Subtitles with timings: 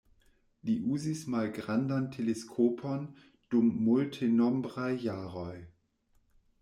[0.67, 3.05] Li uzis malgrandan teleskopon
[3.51, 5.55] dum multenombraj jaroj.